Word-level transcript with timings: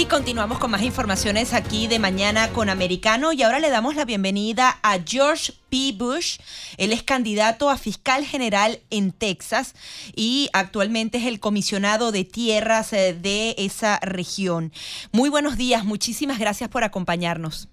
Y 0.00 0.06
continuamos 0.06 0.60
con 0.60 0.70
más 0.70 0.84
informaciones 0.84 1.52
aquí 1.52 1.88
de 1.88 1.98
mañana 1.98 2.50
con 2.54 2.70
Americano 2.70 3.32
y 3.32 3.42
ahora 3.42 3.58
le 3.58 3.68
damos 3.68 3.96
la 3.96 4.04
bienvenida 4.04 4.76
a 4.84 4.98
George 5.04 5.52
P. 5.70 5.92
Bush. 5.92 6.38
Él 6.76 6.92
es 6.92 7.02
candidato 7.02 7.68
a 7.68 7.76
fiscal 7.76 8.22
general 8.22 8.78
en 8.90 9.10
Texas 9.10 9.74
y 10.14 10.50
actualmente 10.52 11.18
es 11.18 11.26
el 11.26 11.40
comisionado 11.40 12.12
de 12.12 12.22
tierras 12.22 12.92
eh, 12.92 13.12
de 13.12 13.56
esa 13.58 13.98
región. 14.00 14.70
Muy 15.12 15.30
buenos 15.30 15.56
días, 15.56 15.84
muchísimas 15.84 16.38
gracias 16.38 16.70
por 16.70 16.84
acompañarnos. 16.84 17.68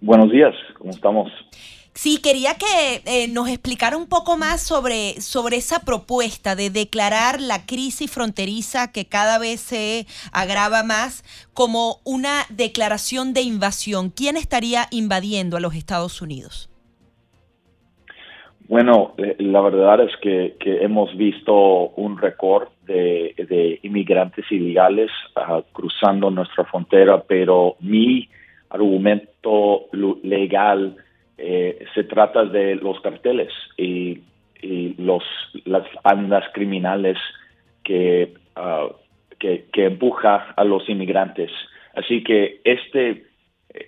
Buenos 0.00 0.32
días, 0.32 0.52
¿cómo 0.78 0.90
estamos? 0.90 1.30
Sí, 1.94 2.20
quería 2.22 2.54
que 2.54 3.02
eh, 3.04 3.28
nos 3.28 3.48
explicara 3.48 3.98
un 3.98 4.08
poco 4.08 4.38
más 4.38 4.62
sobre, 4.62 5.20
sobre 5.20 5.56
esa 5.56 5.80
propuesta 5.80 6.56
de 6.56 6.70
declarar 6.70 7.38
la 7.38 7.66
crisis 7.66 8.10
fronteriza 8.10 8.90
que 8.92 9.04
cada 9.04 9.38
vez 9.38 9.60
se 9.60 10.06
agrava 10.32 10.82
más 10.84 11.22
como 11.52 11.98
una 12.04 12.44
declaración 12.48 13.34
de 13.34 13.42
invasión. 13.42 14.08
¿Quién 14.08 14.38
estaría 14.38 14.86
invadiendo 14.90 15.58
a 15.58 15.60
los 15.60 15.74
Estados 15.74 16.22
Unidos? 16.22 16.70
Bueno, 18.68 19.12
eh, 19.18 19.36
la 19.38 19.60
verdad 19.60 20.00
es 20.00 20.16
que, 20.22 20.56
hemos 20.64 21.14
visto 21.14 21.90
un 21.90 22.16
récord 22.16 22.68
de, 22.86 23.78
inmigrantes 23.82 24.50
ilegales 24.50 25.10
ah, 25.36 25.60
cruzando 25.72 26.30
nuestra 26.30 26.64
frontera, 26.64 27.22
pero 27.22 27.76
mi 27.80 28.30
argumento 28.70 29.88
legal 30.22 30.96
eh, 31.38 31.84
se 31.94 32.04
trata 32.04 32.44
de 32.44 32.76
los 32.76 33.00
carteles 33.00 33.52
y, 33.76 34.20
los, 34.96 35.24
las 35.64 35.82
bandas 36.04 36.44
criminales 36.54 37.18
que, 37.82 38.32
uh, 38.56 38.94
que, 39.40 39.66
empuja 39.74 40.54
a 40.56 40.62
los 40.62 40.88
inmigrantes. 40.88 41.50
Así 41.96 42.22
que 42.22 42.60
este, 42.62 43.24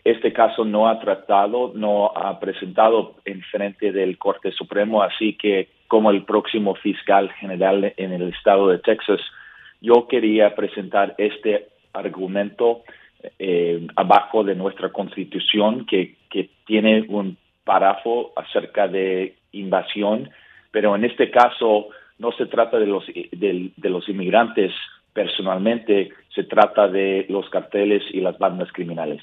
este 0.02 0.32
caso 0.32 0.64
no 0.64 0.88
ha 0.88 0.98
tratado, 0.98 1.70
no 1.76 2.10
ha 2.16 2.40
presentado 2.40 3.14
en 3.24 3.42
frente 3.42 3.92
del 3.92 4.18
Corte 4.18 4.50
Supremo, 4.50 5.00
así 5.00 5.34
que 5.34 5.68
como 5.86 6.10
el 6.10 6.24
próximo 6.24 6.74
fiscal 6.74 7.30
general 7.34 7.94
en 7.96 8.12
el 8.12 8.30
estado 8.30 8.68
de 8.68 8.78
Texas, 8.78 9.20
yo 9.80 10.08
quería 10.08 10.56
presentar 10.56 11.14
este 11.18 11.68
argumento 11.92 12.82
eh, 13.38 13.86
abajo 13.96 14.44
de 14.44 14.54
nuestra 14.54 14.90
constitución 14.90 15.86
que, 15.86 16.16
que 16.34 16.50
tiene 16.66 17.06
un 17.08 17.36
párrafo 17.62 18.32
acerca 18.34 18.88
de 18.88 19.36
invasión, 19.52 20.30
pero 20.72 20.96
en 20.96 21.04
este 21.04 21.30
caso 21.30 21.90
no 22.18 22.32
se 22.32 22.46
trata 22.46 22.76
de 22.80 22.86
los, 22.86 23.06
de, 23.06 23.70
de 23.76 23.88
los 23.88 24.08
inmigrantes 24.08 24.72
personalmente, 25.12 26.10
se 26.34 26.42
trata 26.42 26.88
de 26.88 27.26
los 27.28 27.48
carteles 27.50 28.02
y 28.12 28.20
las 28.20 28.36
bandas 28.36 28.72
criminales. 28.72 29.22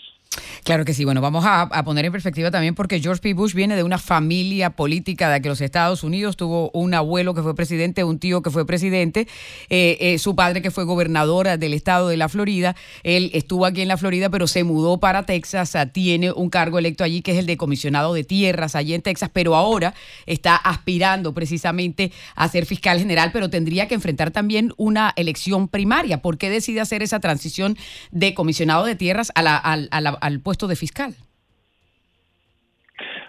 Claro 0.64 0.86
que 0.86 0.94
sí. 0.94 1.06
Bueno, 1.06 1.22
vamos 1.22 1.44
a, 1.48 1.70
poner 1.84 2.06
en 2.06 2.12
perspectiva 2.12 2.52
también 2.52 2.76
porque 2.76 3.00
George 3.00 3.20
P. 3.22 3.34
Bush 3.34 3.56
viene 3.56 3.76
de 3.76 3.84
una 3.84 3.98
familia 3.98 4.70
política 4.70 5.30
de 5.32 5.42
que 5.42 5.50
los 5.50 5.60
Estados 5.60 6.04
Unidos 6.04 6.38
tuvo 6.38 6.70
un 6.74 6.94
abuelo 6.94 7.34
que 7.34 7.42
fue 7.42 7.56
presidente, 7.56 8.04
un 8.04 8.20
tío 8.20 8.44
que 8.44 8.52
fue 8.52 8.68
presidente, 8.68 9.28
eh, 9.70 9.98
eh, 10.00 10.20
su 10.20 10.36
padre 10.36 10.62
que 10.62 10.70
fue 10.70 10.84
gobernador 10.84 11.58
del 11.58 11.74
estado 11.74 12.10
de 12.10 12.18
la 12.18 12.30
Florida. 12.30 12.76
Él 13.02 13.32
estuvo 13.34 13.66
aquí 13.66 13.82
en 13.82 13.88
la 13.88 13.98
Florida, 13.98 14.30
pero 14.30 14.46
se 14.46 14.64
mudó 14.64 15.00
para 15.00 15.24
Texas. 15.26 15.76
Tiene 15.94 16.32
un 16.32 16.52
cargo 16.52 16.78
electo 16.78 17.04
allí 17.04 17.24
que 17.24 17.32
es 17.32 17.40
el 17.40 17.48
de 17.48 17.58
comisionado 17.58 18.14
de 18.14 18.24
tierras 18.24 18.76
allí 18.76 18.94
en 18.94 19.02
Texas, 19.02 19.32
pero 19.34 19.56
ahora 19.56 19.96
está 20.28 20.56
aspirando 20.56 21.34
precisamente 21.34 22.12
a 22.36 22.48
ser 22.48 22.68
fiscal 22.68 23.00
general, 23.00 23.32
pero 23.34 23.50
tendría 23.50 23.88
que 23.88 23.96
enfrentar 23.96 24.30
también 24.30 24.74
una 24.78 25.12
elección 25.16 25.68
primaria. 25.68 26.22
¿Por 26.22 26.38
qué 26.38 26.52
decide 26.52 26.82
hacer 26.82 27.02
esa 27.02 27.20
transición 27.20 27.78
de 28.12 28.36
comisionado 28.36 28.86
de 28.86 28.96
tierras 28.96 29.32
a 29.34 29.42
la, 29.42 29.58
al 29.58 30.40
puesto? 30.40 30.51
Puesto 30.52 30.68
de 30.68 30.76
fiscal. 30.76 31.14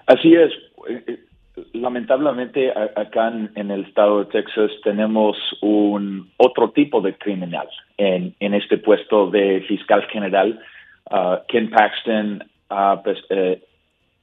Así 0.06 0.34
es. 0.34 0.50
Lamentablemente 1.72 2.72
acá 2.96 3.28
en, 3.54 3.70
el 3.70 3.84
estado 3.84 4.24
de 4.24 4.30
Texas 4.32 4.72
tenemos 4.82 5.36
un 5.60 6.32
otro 6.36 6.72
tipo 6.72 7.00
de 7.00 7.14
criminal 7.14 7.68
en, 7.96 8.34
este 8.40 8.78
puesto 8.78 9.30
de 9.30 9.60
fiscal 9.68 10.02
general. 10.08 10.58
Uh, 11.12 11.36
Ken 11.46 11.70
Paxton 11.70 12.42
uh, 12.70 13.00
pues, 13.04 13.18
eh, 13.30 13.62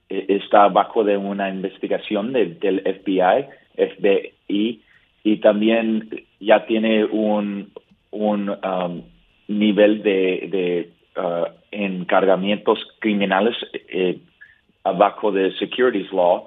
está 0.09 0.67
bajo 0.67 1.05
de 1.05 1.15
una 1.15 1.49
investigación 1.49 2.33
del 2.33 2.81
FBI, 2.81 3.45
FBI, 3.77 4.81
y 5.23 5.37
también 5.37 6.09
ya 6.41 6.65
tiene 6.65 7.05
un, 7.05 7.71
un 8.11 8.49
um, 8.49 9.03
nivel 9.47 10.03
de 10.03 10.91
Uh, 11.19 11.58
encargamientos 11.71 12.79
criminales 12.99 13.55
eh, 13.73 14.19
abajo 14.83 15.31
de 15.31 15.51
securities 15.57 16.11
law, 16.11 16.45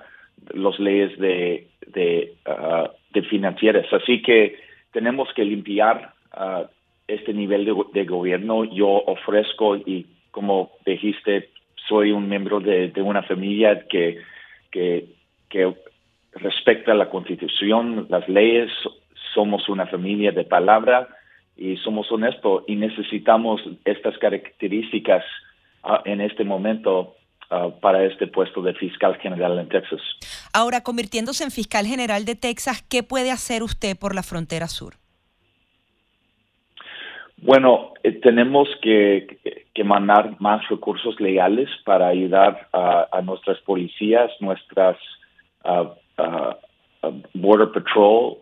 las 0.54 0.78
leyes 0.78 1.16
de, 1.18 1.68
de, 1.86 2.34
uh, 2.46 2.88
de, 3.12 3.22
financieras. 3.22 3.86
Así 3.92 4.22
que 4.22 4.56
tenemos 4.92 5.28
que 5.34 5.44
limpiar 5.44 6.12
uh, 6.36 6.66
este 7.06 7.32
nivel 7.32 7.64
de, 7.92 8.04
gobierno. 8.04 8.64
Yo 8.64 8.88
ofrezco 8.88 9.76
y 9.76 10.06
como 10.30 10.72
dijiste, 10.84 11.50
soy 11.88 12.10
un 12.10 12.28
miembro 12.28 12.60
de, 12.60 12.90
una 12.96 13.22
familia 13.22 13.86
que, 13.88 14.18
que, 14.70 15.06
que 15.48 15.74
respecta 16.34 16.94
la 16.94 17.10
constitución, 17.10 18.06
las 18.08 18.28
leyes, 18.28 18.70
somos 19.34 19.68
una 19.68 19.86
familia 19.86 20.32
de 20.32 20.44
palabra 20.44 21.08
y 21.56 21.76
somos 21.78 22.10
honestos 22.10 22.64
y 22.66 22.76
necesitamos 22.76 23.60
estas 23.84 24.16
características 24.18 25.24
ah, 25.82 26.02
en 26.04 26.20
este 26.20 26.44
momento 26.44 27.14
ah, 27.50 27.68
para 27.80 28.04
este 28.04 28.26
puesto 28.26 28.62
de 28.62 28.74
fiscal 28.74 29.16
general 29.16 29.58
en 29.58 29.68
Texas. 29.68 30.00
Ahora, 30.52 30.82
convirtiéndose 30.82 31.44
en 31.44 31.50
fiscal 31.50 31.86
general 31.86 32.24
de 32.24 32.34
Texas, 32.34 32.82
¿qué 32.88 33.02
puede 33.02 33.30
hacer 33.30 33.62
usted 33.62 33.96
por 33.98 34.14
la 34.14 34.22
frontera 34.22 34.66
sur? 34.68 34.94
Bueno, 37.36 37.92
eh, 38.04 38.12
tenemos 38.12 38.68
que, 38.80 39.38
que, 39.74 39.84
mandar 39.84 40.40
más 40.40 40.66
recursos 40.68 41.20
legales 41.20 41.68
para 41.84 42.06
ayudar 42.06 42.68
a, 42.72 43.20
nuestras 43.22 43.58
policías, 43.62 44.30
nuestras 44.40 44.96
ah, 45.64 45.92
Border 47.34 47.72
Patrol, 47.72 48.36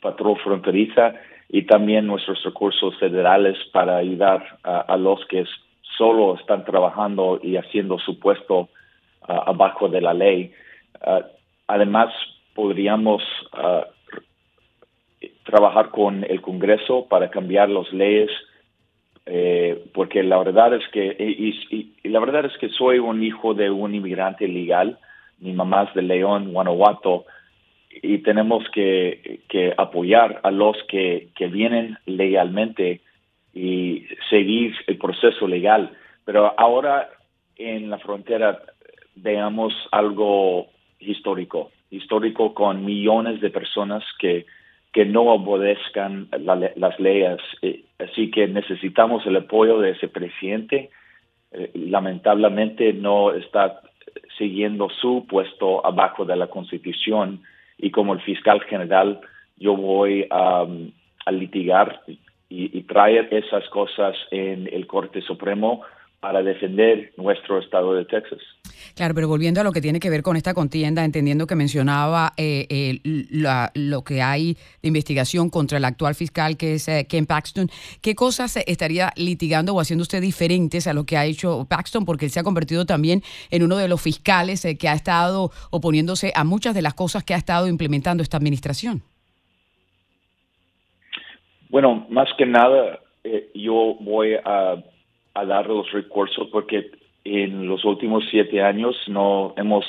Patrol 0.00 0.38
Fronteriza, 0.38 1.14
y 1.54 1.66
también 1.66 2.06
nuestros 2.06 2.42
recursos 2.42 2.98
federales 2.98 3.58
para 3.72 3.98
ayudar 3.98 4.58
a, 4.64 4.96
los 4.96 5.24
que 5.26 5.44
solo 5.98 6.34
están 6.36 6.64
trabajando 6.64 7.38
y 7.42 7.56
haciendo 7.56 7.98
su 7.98 8.18
puesto 8.18 8.60
uh, 8.60 8.68
abajo 9.28 9.90
de 9.90 10.00
la 10.00 10.14
ley. 10.14 10.50
Uh, 11.06 11.20
además, 11.66 12.08
podríamos 12.54 13.22
uh, 13.52 13.84
trabajar 15.44 15.90
con 15.90 16.24
el 16.24 16.40
Congreso 16.40 17.06
para 17.06 17.28
cambiar 17.28 17.68
las 17.68 17.92
leyes, 17.92 18.30
eh, 19.26 19.84
porque 19.92 20.22
la 20.22 20.38
verdad 20.38 20.72
es 20.72 20.88
que 20.88 21.14
y, 21.18 22.08
la 22.08 22.20
verdad 22.20 22.46
es 22.46 22.56
que 22.56 22.70
soy 22.70 22.98
un 22.98 23.22
hijo 23.22 23.52
de 23.52 23.70
un 23.70 23.94
inmigrante 23.94 24.48
legal. 24.48 24.98
Mi 25.38 25.52
mamá 25.52 25.82
es 25.82 25.94
de 25.94 26.00
León, 26.00 26.50
Guanajuato 26.54 27.26
y 28.00 28.18
tenemos 28.18 28.64
que, 28.70 29.40
apoyar 29.76 30.40
a 30.42 30.50
los 30.50 30.76
que, 30.88 31.28
vienen 31.50 31.98
legalmente 32.06 33.00
y 33.52 34.06
seguir 34.30 34.74
el 34.86 34.96
proceso 34.96 35.46
legal. 35.46 35.90
Pero 36.24 36.54
ahora 36.58 37.10
en 37.56 37.90
la 37.90 37.98
frontera 37.98 38.62
veamos 39.14 39.74
algo 39.90 40.68
histórico, 41.00 41.70
histórico 41.90 42.54
con 42.54 42.84
millones 42.84 43.40
de 43.40 43.50
personas 43.50 44.02
que, 44.18 44.46
que 44.92 45.04
no 45.04 45.22
obedezcan 45.22 46.28
las 46.38 46.98
leyes. 46.98 47.40
Eh, 47.60 47.84
así 47.98 48.30
que 48.30 48.46
necesitamos 48.46 49.26
el 49.26 49.36
apoyo 49.36 49.80
de 49.80 49.90
ese 49.90 50.08
presidente. 50.08 50.90
Eh, 51.50 51.70
lamentablemente 51.74 52.94
no 52.94 53.32
está 53.32 53.82
siguiendo 54.38 54.88
su 54.88 55.26
puesto 55.28 55.84
abajo 55.84 56.24
de 56.24 56.36
la 56.36 56.46
Constitución 56.46 57.42
y 57.82 57.90
como 57.90 58.14
el 58.14 58.22
fiscal 58.22 58.62
general 58.62 59.20
yo 59.58 59.76
voy 59.76 60.26
a 60.30 60.66
litigar 61.30 62.00
y, 62.48 62.82
traer 62.82 63.28
esas 63.32 63.68
cosas 63.70 64.16
en 64.30 64.68
el 64.72 64.86
Corte 64.86 65.22
Supremo 65.22 65.82
para 66.20 66.42
defender 66.42 67.12
nuestro 67.16 67.58
estado 67.58 67.94
de 67.94 68.04
Texas. 68.04 68.40
Claro, 68.94 69.14
pero 69.14 69.28
volviendo 69.28 69.60
a 69.60 69.64
lo 69.64 69.72
que 69.72 69.80
tiene 69.80 70.00
que 70.00 70.10
ver 70.10 70.22
con 70.22 70.36
esta 70.36 70.54
contienda, 70.54 71.04
entendiendo 71.04 71.46
que 71.46 71.54
mencionaba 71.54 72.32
eh, 72.36 73.00
lo 73.74 74.02
que 74.04 74.22
hay 74.22 74.56
de 74.82 74.88
investigación 74.88 75.50
contra 75.50 75.78
el 75.78 75.84
actual 75.84 76.14
fiscal 76.14 76.56
que 76.56 76.74
es 76.74 76.88
eh, 76.88 77.06
Ken 77.08 77.26
Paxton, 77.26 77.68
¿qué 78.00 78.14
cosas 78.14 78.56
estaría 78.66 79.12
litigando 79.16 79.74
o 79.74 79.80
haciendo 79.80 80.02
usted 80.02 80.20
diferentes 80.20 80.86
a 80.86 80.92
lo 80.92 81.04
que 81.04 81.16
ha 81.16 81.24
hecho 81.24 81.66
Paxton? 81.68 82.04
Porque 82.04 82.26
él 82.26 82.30
se 82.30 82.40
ha 82.40 82.44
convertido 82.44 82.86
también 82.86 83.22
en 83.50 83.62
uno 83.62 83.76
de 83.76 83.88
los 83.88 84.00
fiscales 84.00 84.64
eh, 84.64 84.76
que 84.76 84.88
ha 84.88 84.94
estado 84.94 85.50
oponiéndose 85.70 86.32
a 86.34 86.44
muchas 86.44 86.74
de 86.74 86.82
las 86.82 86.94
cosas 86.94 87.24
que 87.24 87.34
ha 87.34 87.38
estado 87.38 87.66
implementando 87.66 88.22
esta 88.22 88.36
administración. 88.36 89.02
Bueno, 91.68 92.06
más 92.10 92.28
que 92.36 92.44
nada, 92.44 93.00
yo 93.54 93.96
voy 94.00 94.34
a 94.34 94.82
a 95.34 95.44
dar 95.44 95.66
los 95.66 95.90
recursos 95.92 96.48
porque 96.50 96.90
en 97.24 97.66
los 97.68 97.84
últimos 97.84 98.24
siete 98.30 98.62
años 98.62 98.96
no 99.08 99.54
hemos 99.56 99.84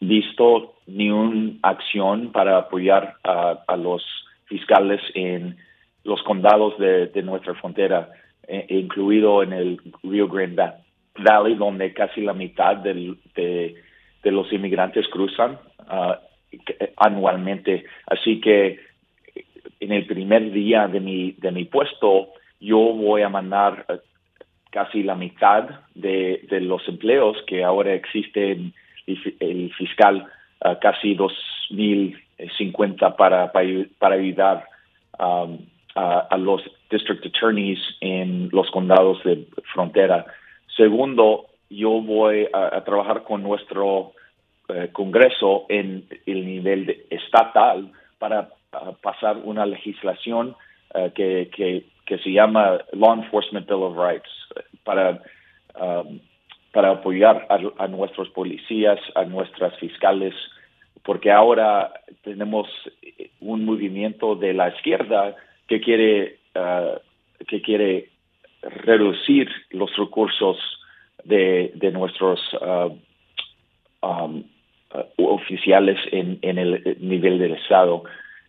visto 0.00 0.74
ni 0.86 1.10
una 1.10 1.52
acción 1.62 2.32
para 2.32 2.58
apoyar 2.58 3.16
a, 3.22 3.76
los 3.76 4.02
fiscales 4.46 5.00
en 5.14 5.56
los 6.04 6.22
condados 6.22 6.76
de, 6.78 7.22
nuestra 7.22 7.54
frontera, 7.54 8.08
e, 8.48 8.66
incluido 8.70 9.42
en 9.42 9.52
el 9.52 9.80
Rio 10.02 10.28
Grande 10.28 10.72
Valley, 11.16 11.54
donde 11.54 11.92
casi 11.92 12.22
la 12.22 12.32
mitad 12.32 12.76
de, 12.76 13.74
los 14.24 14.52
inmigrantes 14.52 15.06
cruzan 15.08 15.58
uh, 15.88 16.14
anualmente. 16.96 17.84
Así 18.06 18.40
que 18.40 18.80
en 19.78 19.92
el 19.92 20.06
primer 20.06 20.50
día 20.50 20.88
de 20.88 21.00
mi, 21.00 21.32
de 21.32 21.52
mi 21.52 21.64
puesto, 21.64 22.30
yo 22.58 22.78
voy 22.78 23.22
a 23.22 23.28
mandar 23.28 23.86
casi 24.70 25.02
la 25.02 25.14
mitad 25.14 25.68
de, 25.94 26.46
los 26.62 26.86
empleos 26.88 27.36
que 27.46 27.64
ahora 27.64 27.94
existen 27.94 28.72
el 29.06 29.72
fiscal 29.74 30.26
uh, 30.64 30.74
casi 30.80 31.14
2050 31.14 33.16
para, 33.16 33.52
para, 33.52 34.14
ayudar 34.14 34.64
um, 35.18 35.58
a, 35.96 36.36
los 36.38 36.62
district 36.90 37.26
attorneys 37.26 37.80
en 38.00 38.48
los 38.52 38.70
condados 38.70 39.22
de 39.24 39.46
frontera. 39.72 40.24
Segundo, 40.76 41.46
yo 41.68 42.00
voy 42.00 42.46
a, 42.52 42.82
trabajar 42.84 43.24
con 43.24 43.42
nuestro 43.42 44.12
eh, 44.68 44.88
Congreso 44.92 45.66
en 45.68 46.06
el 46.26 46.46
nivel 46.46 47.06
estatal 47.10 47.90
para 48.18 48.50
uh, 48.72 48.94
pasar 49.02 49.36
una 49.38 49.66
legislación 49.66 50.54
que, 51.14 51.48
que 51.54 51.84
que 52.10 52.18
se 52.18 52.32
llama 52.32 52.80
Law 52.92 53.14
Enforcement 53.14 53.68
Bill 53.68 53.84
of 53.84 53.96
Rights 53.96 54.28
para, 54.82 55.22
um, 55.80 56.18
para 56.72 56.90
apoyar 56.90 57.46
a, 57.48 57.86
nuestros 57.86 58.28
policías, 58.30 58.98
a 59.14 59.22
nuestras 59.24 59.78
fiscales, 59.78 60.34
porque 61.04 61.30
ahora 61.30 61.92
tenemos 62.24 62.66
un 63.38 63.64
movimiento 63.64 64.34
de 64.34 64.54
la 64.54 64.70
izquierda 64.70 65.36
que 65.68 65.80
quiere, 65.80 66.38
uh, 66.56 66.98
que 67.46 67.62
quiere 67.62 68.08
reducir 68.60 69.48
los 69.70 69.96
recursos 69.96 70.58
de, 71.22 71.70
de 71.76 71.92
nuestros 71.92 72.40
uh, 72.54 72.90
um, 74.04 74.42
uh, 74.92 75.26
oficiales 75.28 75.96
en, 76.10 76.40
en 76.42 76.58
el 76.58 76.96
nivel 76.98 77.38
del 77.38 77.52
Estado. 77.52 78.02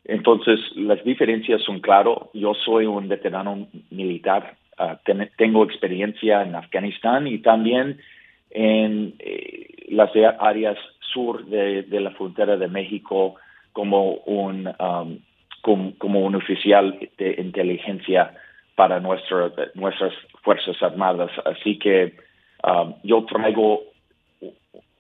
Entonces, 0.06 0.60
las 0.76 1.04
diferencias 1.04 1.62
son 1.62 1.80
claras. 1.80 2.18
Yo 2.34 2.54
soy 2.54 2.86
un 2.86 3.08
veterano 3.08 3.68
militar, 3.92 4.56
ah, 4.78 5.00
tengo 5.38 5.64
experiencia 5.64 6.42
en 6.44 6.56
Afganistán 6.56 7.28
y 7.28 7.40
también 7.40 8.00
en 8.50 9.16
eh, 9.20 9.68
las 9.90 10.12
áreas 10.40 10.78
sur 11.14 11.46
de, 11.46 11.86
la 11.90 12.12
frontera 12.12 12.58
de 12.58 12.68
México 12.68 13.36
como 13.74 14.16
un, 14.26 14.68
um, 14.68 15.20
como, 15.98 16.20
un 16.20 16.36
oficial 16.36 16.98
de 17.18 17.36
inteligencia 17.38 18.34
para 18.76 19.00
nuestras 19.00 20.14
Fuerzas 20.42 20.82
Armadas. 20.82 21.32
Así 21.46 21.78
que 21.78 22.16
um, 22.64 22.96
yo 23.04 23.24
traigo 23.26 23.84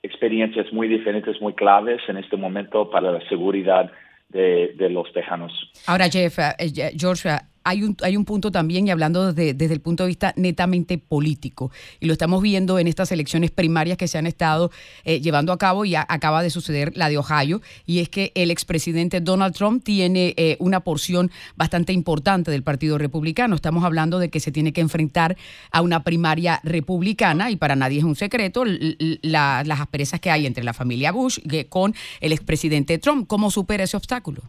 experiencias 0.03 0.71
muy 0.73 0.87
diferentes, 0.87 1.41
muy 1.41 1.53
claves 1.53 2.01
en 2.07 2.17
este 2.17 2.37
momento 2.37 2.89
para 2.89 3.11
la 3.11 3.21
seguridad 3.27 3.91
de, 4.31 4.89
los 4.89 5.11
tejanos. 5.13 5.51
Ahora, 5.87 6.09
Jeff, 6.09 6.39
eh, 6.39 6.93
George, 6.97 7.29
hay 7.63 7.83
un, 7.83 7.95
hay 8.01 8.17
un 8.17 8.25
punto 8.25 8.51
también, 8.51 8.87
y 8.87 8.91
hablando 8.91 9.33
desde, 9.33 9.53
desde, 9.53 9.73
el 9.73 9.81
punto 9.81 10.03
de 10.03 10.07
vista 10.07 10.33
netamente 10.35 10.97
político, 10.97 11.71
y 11.99 12.07
lo 12.07 12.13
estamos 12.13 12.41
viendo 12.41 12.79
en 12.79 12.87
estas 12.87 13.11
elecciones 13.11 13.51
primarias 13.51 13.97
que 13.97 14.07
se 14.07 14.17
han 14.17 14.27
estado 14.27 14.71
eh, 15.03 15.21
llevando 15.21 15.53
a 15.53 15.57
cabo, 15.57 15.85
y 15.85 15.95
acaba 15.95 16.43
de 16.43 16.49
suceder 16.49 16.95
la 16.95 17.09
de 17.09 17.17
Ohio, 17.17 17.61
y 17.85 17.99
es 17.99 18.09
que 18.09 18.31
el 18.35 18.51
expresidente 18.51 19.21
Donald 19.21 19.55
Trump 19.55 19.83
tiene 19.83 20.33
eh, 20.37 20.57
una 20.59 20.81
porción 20.81 21.31
bastante 21.55 21.93
importante 21.93 22.51
del 22.51 22.63
Partido 22.63 22.97
Republicano. 22.97 23.55
Estamos 23.55 23.83
hablando 23.83 24.19
de 24.19 24.29
que 24.29 24.39
se 24.39 24.51
tiene 24.51 24.73
que 24.73 24.81
enfrentar 24.81 25.37
a 25.71 25.81
una 25.81 26.03
primaria 26.03 26.59
republicana, 26.63 27.51
y 27.51 27.55
para 27.55 27.75
nadie 27.75 27.99
es 27.99 28.03
un 28.03 28.15
secreto 28.15 28.63
las 28.65 29.79
asperezas 29.79 30.19
que 30.19 30.31
hay 30.31 30.45
entre 30.45 30.63
la 30.63 30.73
familia 30.73 31.11
Bush 31.11 31.39
con 31.69 31.93
el 32.19 32.31
expresidente 32.31 32.97
Trump. 32.97 33.27
¿Cómo 33.27 33.51
supera 33.51 33.83
ese 33.83 33.97
obstáculo? 33.97 34.41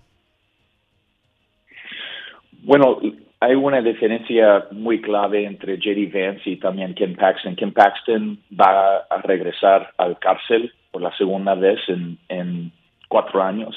Bueno, 2.65 3.01
hay 3.41 3.57
una 3.57 3.83
diferencia 3.83 4.67
muy 4.71 5.01
clave 5.01 5.45
entre 5.45 5.77
JD 5.77 6.13
Vance 6.13 6.49
y 6.49 6.57
también 6.57 6.95
Ken 6.95 7.17
Paxton. 7.17 7.57
Ken 7.57 7.73
Paxton 7.73 8.39
va 8.59 8.99
a 8.99 9.21
regresar 9.23 9.93
al 9.99 10.17
cárcel 10.21 10.73
por 10.93 11.03
la 11.03 11.15
segunda 11.17 11.57
vez 11.57 11.81
en, 11.89 12.71
cuatro 13.09 13.43
años 13.43 13.77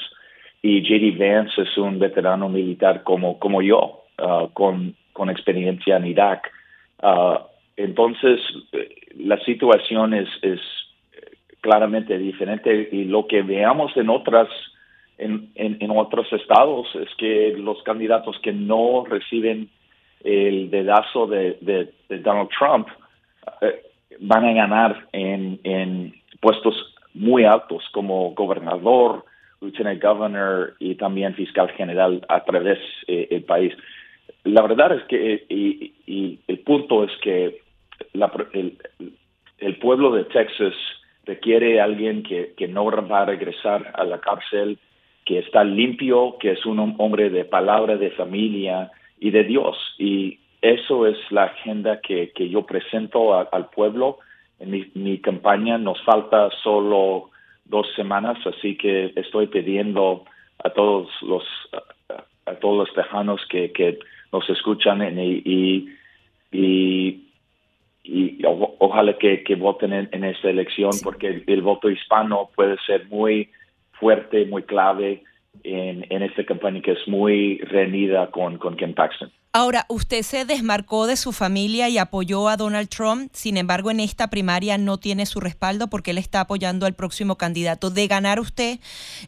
y 0.62 0.82
JD 0.82 1.18
Vance 1.18 1.60
es 1.60 1.76
un 1.76 1.98
veterano 1.98 2.48
militar 2.48 3.02
como, 3.02 3.38
como 3.38 3.60
yo, 3.60 4.04
uh, 4.18 4.48
con, 4.52 4.94
experiencia 5.30 5.96
en 5.96 6.06
Irak. 6.06 6.50
Uh, 7.02 7.38
entonces, 7.76 8.40
la 9.16 9.38
situación 9.40 10.14
es, 10.14 10.28
es 10.42 10.60
claramente 11.60 12.16
diferente 12.16 12.88
y 12.92 13.04
lo 13.04 13.26
que 13.26 13.42
veamos 13.42 13.96
en 13.96 14.10
otras 14.10 14.48
en, 15.18 15.50
en, 15.54 15.90
otros 15.90 16.30
estados 16.32 16.86
es 16.94 17.08
que 17.16 17.54
los 17.56 17.82
candidatos 17.82 18.38
que 18.42 18.52
no 18.52 19.04
reciben 19.08 19.70
el 20.22 20.70
dedazo 20.70 21.26
de, 21.26 21.56
de, 21.60 22.18
Donald 22.18 22.50
Trump 22.58 22.88
eh, 23.62 23.82
van 24.20 24.44
a 24.44 24.52
ganar 24.52 25.06
en, 25.12 25.60
en 25.64 26.14
puestos 26.40 26.74
muy 27.14 27.44
altos 27.44 27.82
como 27.92 28.34
gobernador, 28.34 29.24
lieutenant 29.60 30.02
governor 30.02 30.74
y 30.78 30.94
también 30.96 31.34
fiscal 31.34 31.70
general 31.70 32.24
a 32.28 32.44
través 32.44 32.78
del 33.06 33.26
eh, 33.30 33.44
país. 33.46 33.72
La 34.44 34.62
verdad 34.62 34.96
es 34.96 35.02
que, 35.04 35.44
y, 35.48 36.38
el 36.46 36.58
punto 36.60 37.04
es 37.04 37.10
que 37.22 37.62
la, 38.12 38.30
el, 38.52 38.78
el, 39.58 39.78
pueblo 39.78 40.12
de 40.12 40.24
Texas 40.24 40.74
requiere 41.24 41.80
a 41.80 41.84
alguien 41.84 42.22
que, 42.22 42.54
que 42.56 42.68
no 42.68 42.84
va 42.84 43.22
a 43.22 43.24
regresar 43.24 43.92
a 43.94 44.04
la 44.04 44.20
cárcel, 44.20 44.78
que 45.26 45.40
está 45.40 45.64
limpio, 45.64 46.36
que 46.38 46.52
es 46.52 46.64
un 46.64 46.94
hombre 46.98 47.28
de 47.30 47.44
palabra, 47.44 47.96
de 47.96 48.12
familia 48.12 48.92
y 49.18 49.30
de 49.30 49.42
Dios. 49.42 49.76
Y 49.98 50.38
eso 50.62 51.06
es 51.06 51.18
la 51.30 51.44
agenda 51.44 52.00
que, 52.00 52.32
yo 52.48 52.64
presento 52.64 53.34
al 53.36 53.68
pueblo. 53.70 54.18
En 54.60 54.70
mi, 54.70 55.18
campaña 55.18 55.78
nos 55.78 56.00
falta 56.04 56.48
solo 56.62 57.30
dos 57.64 57.88
semanas, 57.96 58.38
así 58.46 58.76
que 58.76 59.12
estoy 59.16 59.48
pidiendo 59.48 60.24
a 60.62 60.70
todos 60.70 61.08
los 61.22 61.44
a, 62.46 62.54
todos 62.54 62.86
los 62.86 62.94
tejanos 62.94 63.44
que, 63.50 63.72
que 63.72 63.98
nos 64.32 64.48
escuchan 64.48 65.02
y, 65.18 65.42
y, 66.52 67.26
y, 68.04 68.42
ojalá 68.78 69.18
que, 69.18 69.42
voten 69.56 69.92
en, 69.92 70.24
esta 70.24 70.50
elección 70.50 70.92
porque 71.02 71.42
el 71.44 71.62
voto 71.62 71.90
hispano 71.90 72.48
puede 72.54 72.76
ser 72.86 73.08
muy 73.08 73.50
fuerte, 73.98 74.46
muy 74.46 74.62
clave 74.62 75.22
en, 75.64 76.22
esta 76.22 76.44
campaña 76.44 76.80
que 76.80 76.92
es 76.92 77.08
muy 77.08 77.58
reñida 77.58 78.30
con, 78.30 78.58
con 78.58 78.76
Ken 78.76 78.94
Paxton. 78.94 79.30
Ahora, 79.52 79.86
usted 79.88 80.20
se 80.20 80.44
desmarcó 80.44 81.06
de 81.06 81.16
su 81.16 81.32
familia 81.32 81.88
y 81.88 81.96
apoyó 81.96 82.48
a 82.48 82.58
Donald 82.58 82.90
Trump, 82.90 83.30
sin 83.32 83.56
embargo, 83.56 83.90
en 83.90 84.00
esta 84.00 84.28
primaria 84.28 84.76
no 84.76 84.98
tiene 84.98 85.24
su 85.24 85.40
respaldo 85.40 85.88
porque 85.88 86.10
él 86.10 86.18
está 86.18 86.42
apoyando 86.42 86.84
al 86.84 86.94
próximo 86.94 87.36
candidato. 87.36 87.88
De 87.88 88.06
ganar 88.06 88.38
usted 88.38 88.78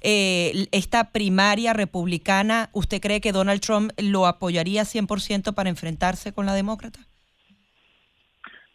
eh, 0.03 0.67
esta 0.71 1.13
primaria 1.13 1.73
republicana, 1.73 2.69
¿usted 2.75 3.01
cree 3.01 3.23
que 3.23 3.33
Donald 3.33 3.63
Trump 3.63 3.93
lo 3.97 4.27
apoyaría 4.27 4.83
100% 4.83 5.55
para 5.55 5.71
enfrentarse 5.71 6.35
con 6.35 6.45
la 6.45 6.53
demócrata? 6.53 7.01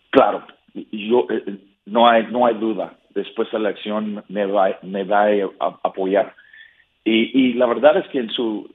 Claro, 0.10 0.46
yo, 0.74 1.28
eh, 1.30 1.60
no, 1.86 2.08
hay, 2.10 2.26
no 2.32 2.48
hay 2.48 2.56
duda 2.56 2.98
después 3.14 3.52
de 3.52 3.60
la 3.60 3.70
elección 3.70 4.24
me 4.28 4.46
va, 4.46 4.78
me 4.82 5.04
va 5.04 5.28
a 5.60 5.80
apoyar. 5.84 6.36
Y, 7.04 7.32
y 7.34 7.54
la 7.54 7.66
verdad 7.66 7.98
es 7.98 8.08
que 8.10 8.20
en 8.20 8.30
su, 8.30 8.70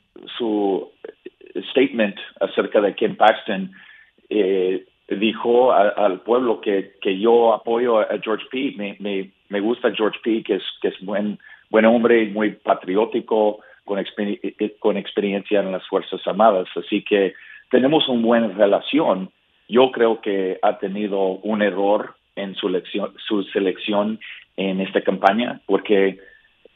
statement 1.71 2.17
acerca 2.41 2.81
de 2.81 2.95
Ken 2.95 3.17
Paxton, 3.17 3.73
eh, 4.29 4.85
dijo 5.09 5.73
al 5.73 6.21
pueblo 6.21 6.61
que, 6.61 6.93
yo 7.19 7.55
apoyo 7.55 7.99
a 8.01 8.19
George 8.23 8.47
P. 8.51 8.75
Me, 8.77 8.97
me, 8.99 9.31
me 9.49 9.61
gusta 9.61 9.95
George 9.95 10.19
P., 10.23 10.43
que 10.43 10.57
es, 10.57 11.01
buen, 11.01 11.39
buen 11.71 11.87
hombre 11.87 12.27
muy 12.27 12.53
patriótico, 12.53 13.61
con, 13.85 14.05
con 14.79 14.97
experiencia 14.99 15.61
en 15.61 15.73
las 15.73 15.87
Fuerzas 15.89 16.21
Armadas. 16.27 16.69
Así 16.77 17.03
que 17.03 17.35
tenemos 17.71 18.07
una 18.09 18.27
buena 18.27 18.49
relación. 18.49 19.31
Yo 19.69 19.91
creo 19.93 20.21
que 20.21 20.59
ha 20.63 20.79
tenido 20.79 21.21
un 21.21 21.63
error 21.63 22.18
en 22.39 22.55
su, 22.55 22.69
elección, 22.69 23.13
su 23.27 23.43
selección 23.45 24.19
en 24.57 24.81
esta 24.81 25.01
campaña, 25.03 25.61
porque 25.67 26.19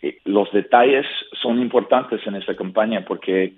eh, 0.02 0.18
los 0.24 0.50
detalles 0.52 1.06
son 1.40 1.60
importantes 1.60 2.20
en 2.26 2.36
esta 2.36 2.54
campaña, 2.56 3.04
porque, 3.06 3.54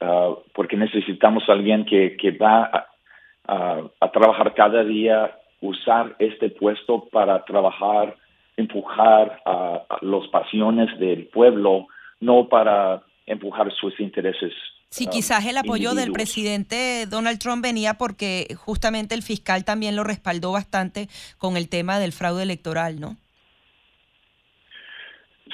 ah, 0.00 0.34
porque 0.54 0.76
necesitamos 0.76 1.48
a 1.48 1.52
alguien 1.52 1.84
que, 1.84 2.16
que 2.16 2.32
va 2.32 2.70
a, 2.72 4.08
trabajar 4.12 4.54
cada 4.54 4.82
día, 4.82 5.36
usar 5.60 6.16
este 6.18 6.50
puesto 6.50 7.08
para 7.12 7.44
trabajar, 7.44 8.16
empujar 8.56 9.40
a, 9.44 9.82
a 9.88 9.98
las 10.00 10.26
pasiones 10.28 10.98
del 10.98 11.26
pueblo, 11.26 11.86
no 12.20 12.48
para 12.48 13.02
empujar 13.26 13.70
sus 13.72 13.98
intereses 14.00 14.52
Sí, 14.88 15.06
quizás 15.08 15.44
el 15.46 15.58
apoyo 15.58 15.94
del 15.94 16.12
presidente 16.12 17.06
Donald 17.06 17.38
Trump 17.38 17.62
venía 17.62 17.94
porque 17.94 18.46
justamente 18.56 19.14
el 19.14 19.22
fiscal 19.22 19.64
también 19.64 19.96
lo 19.96 20.04
respaldó 20.04 20.52
bastante 20.52 21.08
con 21.38 21.56
el 21.56 21.68
tema 21.68 21.98
del 21.98 22.12
fraude 22.12 22.42
electoral, 22.42 23.00
¿no? 23.00 23.16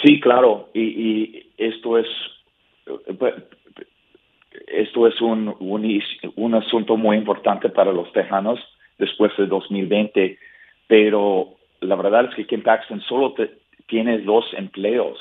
Sí, 0.03 0.21
claro, 0.21 0.71
y, 0.75 1.51
esto 1.57 1.99
es 1.99 2.07
esto 4.67 5.07
es 5.07 5.21
un, 5.21 5.55
un, 5.61 6.55
asunto 6.55 6.97
muy 6.97 7.17
importante 7.17 7.69
para 7.69 7.93
los 7.93 8.13
tejanos 8.13 8.59
después 8.99 9.33
de 9.37 9.47
2020, 9.47 10.39
pero 10.89 11.57
la 11.81 11.97
verdad 11.97 12.27
es 12.27 12.35
que 12.35 12.47
Kim 12.47 12.63
Paxton 12.63 13.01
solo 13.03 13.35
tiene 13.87 14.19
dos 14.19 14.45
empleos 14.57 15.19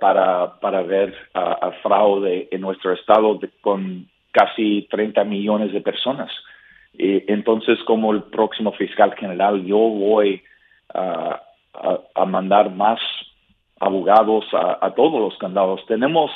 para, 0.00 0.58
para 0.60 0.82
ver 0.82 1.14
uh, 1.34 1.70
fraude 1.82 2.48
en 2.50 2.60
nuestro 2.60 2.92
estado 2.92 3.40
con 3.60 4.08
casi 4.30 4.86
30 4.90 5.24
millones 5.24 5.72
de 5.72 5.80
personas. 5.80 6.30
Y 6.96 7.24
entonces, 7.30 7.78
como 7.84 8.12
el 8.12 8.22
próximo 8.24 8.72
fiscal 8.72 9.14
general, 9.16 9.64
yo 9.64 9.78
voy 9.78 10.42
uh, 10.94 11.34
a, 12.14 12.24
mandar 12.24 12.70
más 12.70 13.00
abogados 13.80 14.44
a, 14.52 14.92
todos 14.94 15.20
los 15.20 15.36
candados. 15.38 15.84
Tenemos 15.86 16.30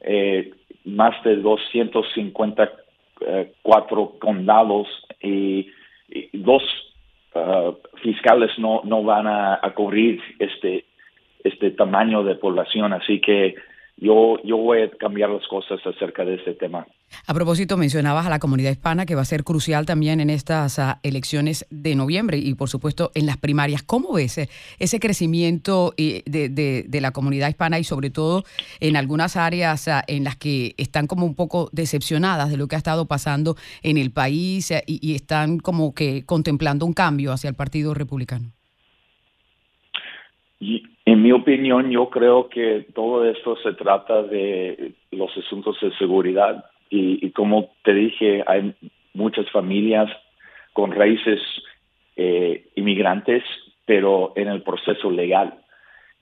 eh, 0.00 0.52
más 0.84 1.20
de 1.24 1.34
254 1.36 4.18
condados 4.20 4.86
y, 5.20 5.68
dos 6.32 6.62
uh, 7.34 7.74
fiscales 8.02 8.50
no, 8.58 8.80
no 8.84 9.02
van 9.02 9.26
a, 9.26 9.58
a, 9.60 9.74
cubrir 9.74 10.22
este 10.38 10.86
este 11.44 11.70
tamaño 11.70 12.24
de 12.24 12.34
población, 12.34 12.92
así 12.92 13.20
que 13.20 13.54
yo, 14.00 14.36
yo 14.44 14.56
voy 14.56 14.82
a 14.82 14.90
cambiar 14.90 15.30
las 15.30 15.46
cosas 15.48 15.80
acerca 15.84 16.24
de 16.24 16.36
ese 16.36 16.54
tema. 16.54 16.86
A 17.26 17.34
propósito, 17.34 17.76
mencionabas 17.76 18.26
a 18.26 18.30
la 18.30 18.38
comunidad 18.38 18.70
hispana 18.70 19.06
que 19.06 19.16
va 19.16 19.22
a 19.22 19.24
ser 19.24 19.42
crucial 19.42 19.86
también 19.86 20.20
en 20.20 20.30
estas 20.30 20.78
ah, 20.78 21.00
elecciones 21.02 21.66
de 21.70 21.96
noviembre 21.96 22.38
y, 22.38 22.54
por 22.54 22.68
supuesto, 22.68 23.10
en 23.14 23.26
las 23.26 23.38
primarias. 23.38 23.82
¿Cómo 23.82 24.12
ves 24.12 24.38
ese 24.78 25.00
crecimiento 25.00 25.94
de, 25.96 26.22
de, 26.26 27.00
la 27.00 27.10
comunidad 27.10 27.48
hispana 27.48 27.78
y, 27.80 27.84
sobre 27.84 28.10
todo, 28.10 28.44
en 28.78 28.96
algunas 28.96 29.36
áreas 29.36 29.88
ah, 29.88 30.04
en 30.06 30.22
las 30.22 30.36
que 30.36 30.74
están 30.76 31.06
como 31.06 31.26
un 31.26 31.34
poco 31.34 31.68
decepcionadas 31.72 32.50
de 32.50 32.56
lo 32.56 32.68
que 32.68 32.76
ha 32.76 32.78
estado 32.78 33.06
pasando 33.06 33.56
en 33.82 33.96
el 33.96 34.12
país 34.12 34.70
ah, 34.70 34.82
y 34.86 35.14
están 35.14 35.58
como 35.58 35.92
que 35.92 36.24
contemplando 36.24 36.86
un 36.86 36.92
cambio 36.92 37.32
hacia 37.32 37.50
el 37.50 37.56
Partido 37.56 37.94
Republicano? 37.94 38.52
Y 40.60 40.82
en 41.12 41.22
mi 41.22 41.32
opinión, 41.32 41.90
yo 41.90 42.10
creo 42.10 42.50
que 42.50 42.86
todo 42.94 43.24
esto 43.24 43.56
se 43.62 43.72
trata 43.72 44.22
de 44.22 44.92
los 45.10 45.34
asuntos 45.38 45.78
de 45.80 45.90
seguridad 45.96 46.66
y, 46.90 47.30
como 47.30 47.70
te 47.82 47.94
dije, 47.94 48.44
hay 48.46 48.74
muchas 49.14 49.50
familias 49.50 50.10
con 50.74 50.92
raíces 50.92 51.40
eh, 52.16 52.66
inmigrantes, 52.74 53.42
pero 53.86 54.34
en 54.36 54.48
el 54.48 54.62
proceso 54.62 55.10
legal. 55.10 55.54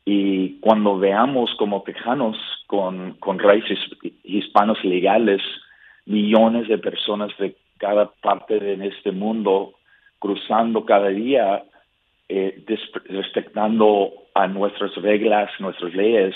Y 0.04 0.60
cuando 0.60 0.98
veamos 0.98 1.52
como 1.58 1.82
tejanos 1.82 2.36
con, 2.68 3.14
con 3.14 3.40
raíces 3.40 3.80
hispanos 4.22 4.84
legales, 4.84 5.42
millones 6.04 6.68
de 6.68 6.78
personas 6.78 7.36
de 7.38 7.56
cada 7.78 8.12
parte 8.22 8.60
de 8.60 8.86
este 8.86 9.10
mundo 9.10 9.74
cruzando 10.20 10.84
cada 10.84 11.08
día, 11.08 11.64
eh, 12.28 12.64
respetando 13.08 14.12
a 14.34 14.46
nuestras 14.48 14.94
reglas, 14.96 15.50
nuestras 15.60 15.94
leyes, 15.94 16.34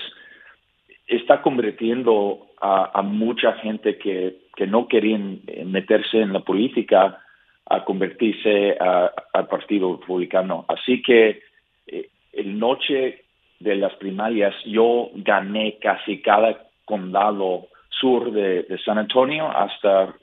está 1.06 1.42
convirtiendo 1.42 2.46
a, 2.60 3.02
mucha 3.02 3.54
gente 3.54 3.98
que, 3.98 4.36
que, 4.54 4.66
no 4.66 4.86
querían 4.86 5.40
meterse 5.64 6.20
en 6.20 6.32
la 6.32 6.40
política 6.40 7.18
a 7.66 7.84
convertirse 7.84 8.76
al 8.78 9.48
Partido 9.48 9.96
Republicano. 9.96 10.64
Así 10.68 11.02
que 11.02 11.42
eh, 11.86 12.08
el 12.32 12.58
noche 12.58 13.24
de 13.58 13.76
las 13.76 13.94
primarias 13.94 14.54
yo 14.64 15.10
gané 15.14 15.78
casi 15.80 16.20
cada 16.20 16.66
condado 16.84 17.68
sur 17.88 18.30
de, 18.32 18.66
San 18.84 18.98
Antonio 18.98 19.48
hasta 19.48 20.14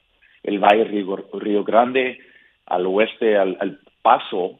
el 0.43 0.59
Valle 0.59 0.86
Río, 0.86 1.25
Río 1.33 1.63
Grande, 1.63 2.19
al 2.65 2.86
oeste, 2.86 3.38
al 3.38 3.79
Paso, 4.01 4.59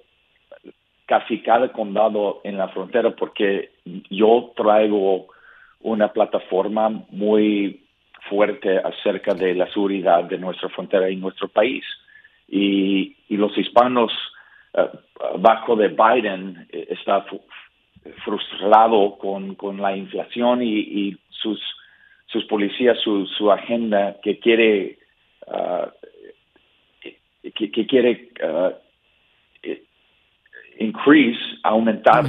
casi 1.08 1.40
cada 1.40 1.72
condado 1.72 2.42
en 2.44 2.58
la 2.58 2.68
frontera 2.68 3.12
porque 3.12 3.72
yo 4.10 4.52
traigo 4.56 5.28
una 5.80 6.12
plataforma 6.12 6.90
muy 7.10 7.82
fuerte 8.30 8.78
acerca 8.78 9.34
de 9.34 9.56
la 9.56 9.72
seguridad 9.72 10.26
de 10.26 10.38
nuestra 10.38 10.70
frontera 10.70 11.10
y 11.10 11.16
nuestro 11.16 11.48
país. 11.48 11.84
Y, 12.48 13.16
los 13.30 13.58
hispanos 13.58 14.12
eh, 14.74 14.90
bajo 15.38 15.76
de 15.76 15.90
Biden 15.90 16.68
eh, 16.72 16.88
está 16.90 17.26
frustrado 18.26 19.18
con, 19.18 19.56
con, 19.56 19.82
la 19.82 19.96
inflación 19.96 20.62
y, 20.64 21.16
sus, 21.30 21.62
sus 22.26 22.44
policías, 22.46 22.98
su, 23.00 23.52
agenda 23.52 24.18
que 24.24 24.40
quiere 24.40 24.98
uh, 25.46 25.88
que, 27.54 27.72
que, 27.72 27.86
quiere 27.86 28.30
uh, 28.44 28.74
increase, 30.80 31.40
aumentar, 31.64 32.24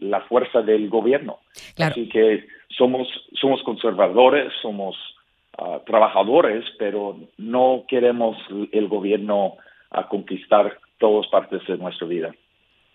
la 0.00 0.20
fuerza 0.22 0.62
del 0.62 0.88
gobierno. 0.88 1.38
Así 1.78 2.08
que 2.08 2.46
somos, 2.68 3.08
somos 3.40 3.62
conservadores, 3.62 4.52
somos 4.62 4.96
ah, 5.58 5.80
trabajadores, 5.86 6.64
pero 6.78 7.16
no 7.38 7.84
queremos 7.88 8.36
el 8.72 8.88
gobierno 8.88 9.56
a 9.90 10.08
conquistar 10.08 10.78
todas 10.98 11.26
partes 11.28 11.66
de 11.66 11.76
nuestra 11.78 12.06
vida. 12.06 12.34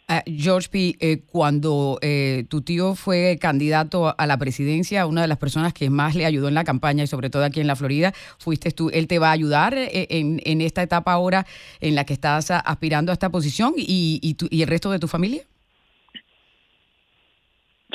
Ah, 0.08 0.22
George 0.28 0.70
P., 0.70 0.96
eh, 1.00 1.24
cuando 1.26 1.98
eh, 2.04 2.44
tu 2.48 2.62
tío 2.62 2.94
fue 2.94 3.40
candidato 3.42 4.14
a 4.16 4.28
la 4.28 4.38
presidencia, 4.38 5.08
una 5.08 5.24
de 5.24 5.28
las 5.28 5.40
personas 5.40 5.74
que 5.74 5.90
más 5.90 6.14
le 6.14 6.28
ayudó 6.28 6.48
en 6.48 6.54
la 6.54 6.64
campaña 6.64 7.04
y 7.04 7.08
sobre 7.08 7.32
todo 7.32 7.44
aquí 7.44 7.60
en 7.60 7.66
la 7.66 7.76
Florida, 7.76 8.12
fuiste 8.38 8.70
tú. 8.70 8.92
¿Él 8.94 9.08
te 9.08 9.18
va 9.18 9.30
a 9.30 9.32
ayudar 9.32 9.74
eh, 9.76 10.08
en, 10.12 10.62
esta 10.62 10.84
etapa 10.84 11.12
ahora 11.12 11.46
en 11.82 11.96
la 11.96 12.06
que 12.06 12.14
estás 12.14 12.52
aspirando 12.52 13.12
a 13.12 13.14
esta 13.14 13.32
posición 13.32 13.74
y, 13.78 14.20
y, 14.22 14.62
el 14.62 14.68
resto 14.68 14.92
de 14.92 15.00
tu 15.00 15.08
familia? 15.08 15.42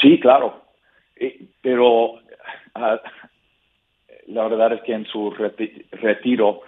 Sí, 0.03 0.19
claro. 0.19 0.65
pero 1.63 2.15
ah, 2.75 3.01
la 4.27 4.49
verdad 4.49 4.73
es 4.73 4.83
que 4.83 4.95
en 4.95 5.07
su 5.07 5.31
retiro 5.93 6.63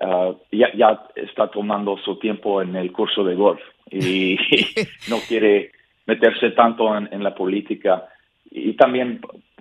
ah, 0.00 0.34
ya, 0.52 0.72
ya 0.76 1.02
está 1.16 1.50
tomando 1.50 1.98
su 1.98 2.16
tiempo 2.20 2.62
en 2.62 2.76
el 2.76 2.92
curso 2.92 3.24
de 3.24 3.34
golf 3.34 3.60
y 3.90 4.38
no 5.08 5.18
quiere 5.26 5.72
meterse 6.06 6.50
tanto 6.50 6.96
en, 6.96 7.22
la 7.22 7.34
política. 7.34 8.08
Y 8.50 8.74
también, 8.74 9.20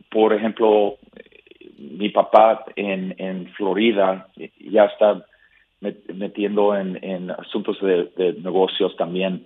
por 0.09 0.33
ejemplo, 0.33 0.97
mi 1.77 2.09
papá 2.09 2.65
en, 2.75 3.15
en 3.17 3.47
Florida 3.53 4.27
ya 4.59 4.85
está 4.85 5.25
metiendo 6.13 6.75
en, 6.75 7.31
asuntos 7.31 7.79
de, 7.81 8.35
negocios 8.41 8.95
también. 8.95 9.45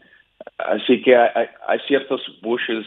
Así 0.58 1.02
que 1.02 1.16
hay, 1.16 1.80
ciertos 1.88 2.22
bushes 2.42 2.86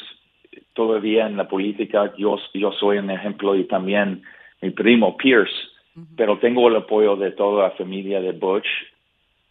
todavía 0.75 1.27
en 1.27 1.37
la 1.37 1.49
política. 1.49 2.13
Yo, 2.17 2.39
yo 2.55 2.73
soy 2.73 2.99
un 2.99 3.11
ejemplo 3.11 3.55
y 3.57 3.65
también 3.65 4.23
mi 4.61 4.71
primo 4.71 5.17
Pierce, 5.17 5.55
pero 6.17 6.39
tengo 6.39 6.69
el 6.69 6.77
apoyo 6.77 7.17
de 7.17 7.33
toda 7.33 7.65
la 7.65 7.71
familia 7.73 8.21
de 8.21 8.33
Bush 8.33 8.67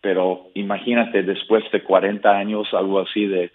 pero 0.02 0.50
imagínate 0.56 1.24
después 1.24 1.64
de 1.72 1.84
40 1.84 2.30
años, 2.30 2.68
algo 2.74 3.00
así 3.00 3.26
de, 3.26 3.52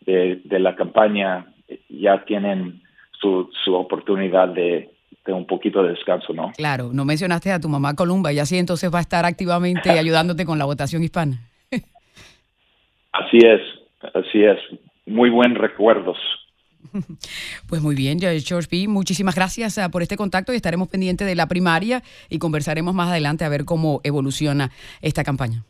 de, 0.00 0.58
la 0.58 0.74
campaña, 0.74 1.46
ya 1.88 2.24
tienen 2.24 2.82
su, 3.20 3.50
su 3.64 3.74
oportunidad 3.74 4.48
de, 4.48 4.90
de 5.26 5.32
un 5.32 5.46
poquito 5.46 5.82
de 5.82 5.90
descanso, 5.90 6.32
¿no? 6.32 6.50
Claro, 6.56 6.90
no 6.92 7.04
mencionaste 7.04 7.52
a 7.52 7.60
tu 7.60 7.68
mamá 7.68 7.94
Columba 7.94 8.32
y 8.32 8.38
así 8.38 8.58
entonces 8.58 8.92
va 8.92 8.98
a 8.98 9.02
estar 9.02 9.24
activamente 9.24 9.90
ayudándote 9.98 10.44
con 10.44 10.58
la 10.58 10.64
votación 10.64 11.02
hispana. 11.02 11.38
así 13.12 13.38
es, 13.38 13.60
así 14.14 14.42
es. 14.42 14.58
Muy 15.06 15.30
buen 15.30 15.54
recuerdos. 15.54 16.18
Pues 17.68 17.80
muy 17.80 17.94
bien, 17.94 18.18
George 18.18 18.68
B. 18.70 18.88
Muchísimas 18.88 19.34
gracias 19.34 19.78
ah, 19.78 19.88
por 19.90 20.02
este 20.02 20.16
contacto 20.16 20.52
y 20.52 20.56
estaremos 20.56 20.88
pendientes 20.88 21.26
de 21.26 21.34
la 21.34 21.46
primaria 21.46 22.02
y 22.28 22.38
conversaremos 22.38 22.92
más 22.92 23.08
adelante 23.08 23.44
a 23.44 23.48
ver 23.48 23.64
cómo 23.64 24.00
evoluciona 24.04 24.70
esta 25.00 25.24
campaña. 25.24 25.64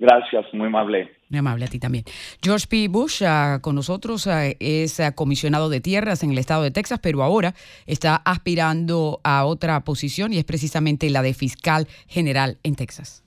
Gracias, 0.00 0.46
muy 0.54 0.68
amable. 0.68 1.12
Muy 1.28 1.38
amable 1.38 1.66
a 1.66 1.68
ti 1.68 1.78
también. 1.78 2.04
George 2.42 2.66
P. 2.66 2.88
Bush 2.88 3.22
ah, 3.22 3.58
con 3.60 3.74
nosotros 3.74 4.26
ah, 4.26 4.46
es 4.58 5.00
comisionado 5.14 5.68
de 5.68 5.80
tierras 5.80 6.22
en 6.22 6.30
el 6.30 6.38
estado 6.38 6.62
de 6.62 6.70
Texas, 6.70 7.00
pero 7.02 7.22
ahora 7.22 7.54
está 7.86 8.16
aspirando 8.16 9.20
a 9.24 9.44
otra 9.44 9.84
posición 9.84 10.32
y 10.32 10.38
es 10.38 10.44
precisamente 10.44 11.10
la 11.10 11.20
de 11.20 11.34
fiscal 11.34 11.86
general 12.08 12.56
en 12.62 12.76
Texas. 12.76 13.22